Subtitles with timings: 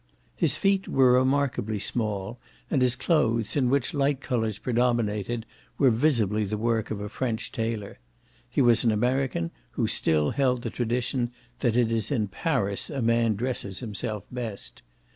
[0.35, 2.39] His feet were remarkably small,
[2.71, 5.45] and his clothes, in which light colours predominated,
[5.77, 7.99] were visibly the work of a French tailor:
[8.49, 11.29] he was an American who still held the tradition
[11.59, 14.81] that it is in Paris a man dresses himself best.